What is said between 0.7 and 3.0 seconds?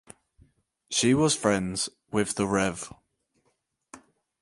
She was friends with the Rev.